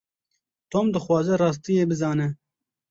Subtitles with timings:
[0.71, 2.27] Tom dixwaze rastiyê bizane.